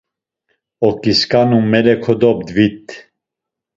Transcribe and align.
Oǩisǩanu 0.87 1.59
mele 1.71 1.95
kodobdvit. 2.03 2.87